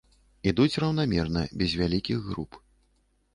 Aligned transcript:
Ідуць 0.51 0.79
раўнамерна, 0.83 1.43
без 1.63 1.77
вялікіх 1.83 2.25
груп. 2.31 2.59